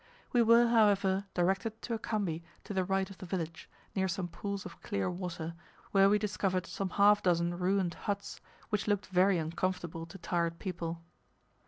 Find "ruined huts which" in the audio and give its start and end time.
7.59-8.87